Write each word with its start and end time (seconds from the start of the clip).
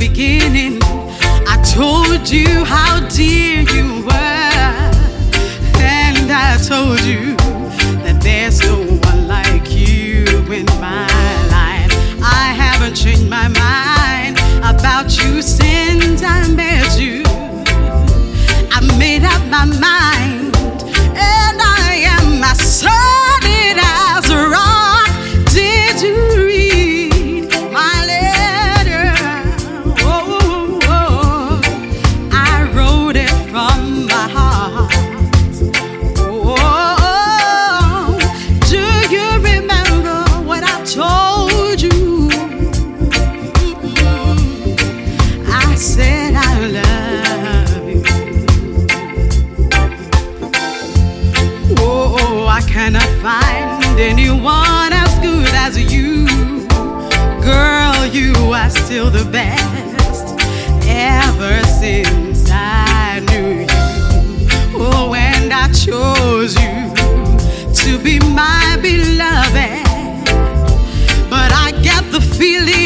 beginning, 0.00 0.78
I 0.82 1.62
told 1.62 2.28
you 2.30 2.64
how 2.64 3.06
dear 3.08 3.60
you 3.60 4.02
were, 4.06 4.90
and 5.76 6.32
I 6.32 6.56
told 6.66 7.00
you. 7.02 7.39
cannot 52.82 53.12
find 53.20 54.00
anyone 54.00 54.90
as 55.04 55.12
good 55.18 55.52
as 55.66 55.76
you. 55.92 56.26
Girl, 57.42 58.06
you 58.06 58.32
are 58.54 58.70
still 58.70 59.10
the 59.10 59.26
best 59.30 60.24
ever 60.88 61.62
since 61.80 62.50
I 62.50 63.20
knew 63.28 63.48
you. 63.60 63.66
Oh, 64.82 65.12
and 65.14 65.52
I 65.52 65.66
chose 65.72 66.54
you 66.62 66.78
to 67.82 68.02
be 68.02 68.18
my 68.20 68.78
beloved. 68.80 69.84
But 71.28 71.52
I 71.52 71.72
get 71.82 72.10
the 72.10 72.22
feeling. 72.22 72.79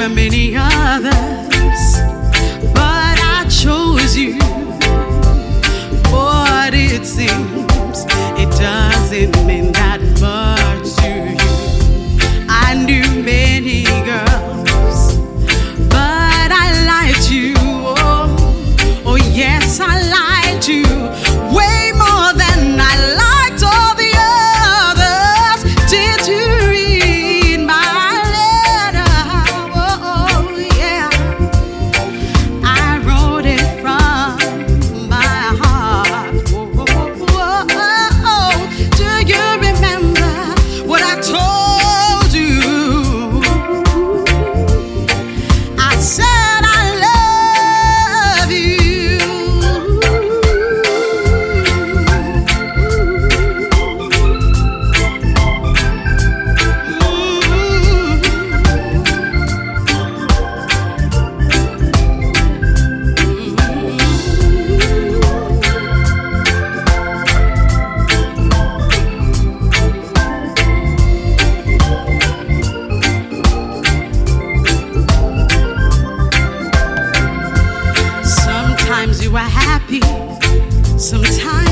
bienvenida. 0.00 1.19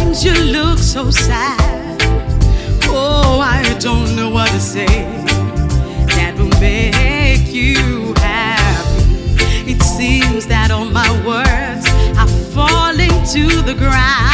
Sometimes 0.09 0.25
you 0.25 0.53
look 0.53 0.79
so 0.79 1.11
sad. 1.11 2.01
Oh, 2.85 3.41
I 3.41 3.77
don't 3.79 4.17
know 4.17 4.31
what 4.31 4.49
to 4.53 4.59
say 4.59 4.87
that 6.17 6.35
will 6.39 6.49
make 6.61 7.53
you 7.53 8.15
happy. 8.15 9.71
It 9.71 9.83
seems 9.83 10.47
that 10.47 10.71
all 10.71 10.87
my 10.87 11.11
words 11.27 11.87
are 12.17 12.27
falling 12.55 13.11
to 13.35 13.61
the 13.61 13.75
ground. 13.75 14.28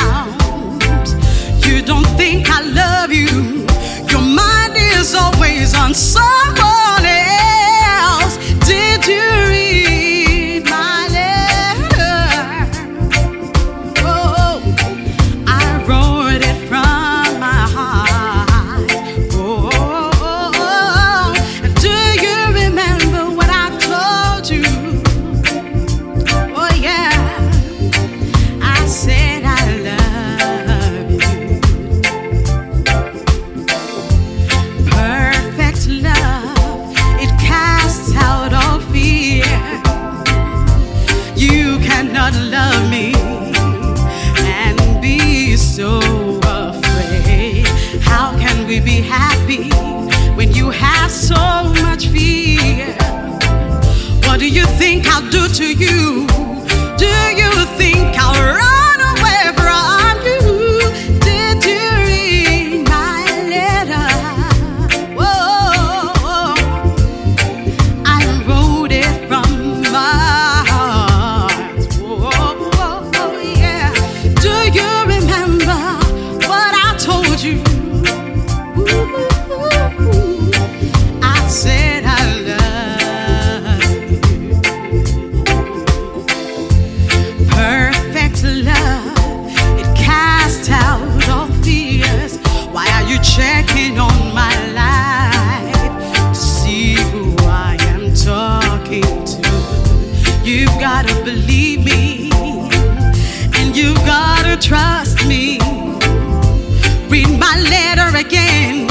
to 55.54 55.72
you. 55.72 56.33
My 107.38 107.56
letter 107.58 108.16
again 108.16 108.88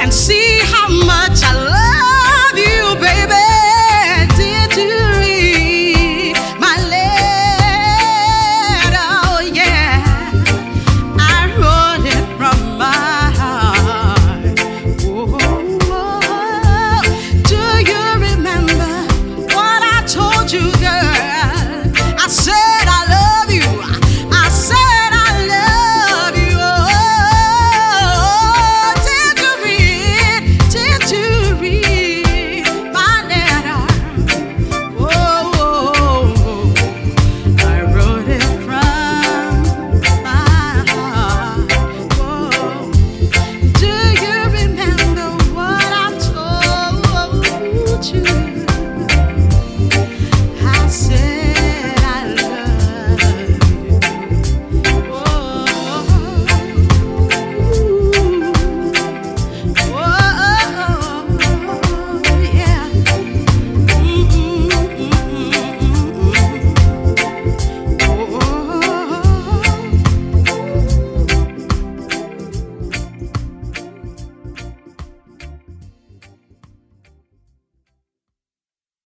and 0.00 0.12
see 0.12 0.60
how 0.64 0.88
much 0.88 1.42
I 1.42 1.52
love 1.54 1.71